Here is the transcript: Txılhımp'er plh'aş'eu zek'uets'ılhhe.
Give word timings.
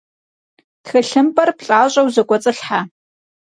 Txılhımp'er 0.83 1.49
plh'aş'eu 1.57 2.05
zek'uets'ılhhe. 2.15 2.79